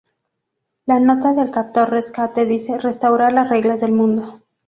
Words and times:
La 0.91 0.95
nota 1.01 1.31
del 1.33 1.51
captor 1.51 1.87
rescate 1.91 2.47
dice 2.47 2.79
"restaurar 2.79 3.33
las 3.33 3.49
reglas 3.51 3.81
del 3.81 3.91
mundo". 3.91 4.41